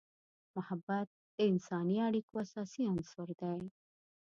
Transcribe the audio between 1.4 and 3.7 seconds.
انسانی اړیکو اساسي عنصر دی.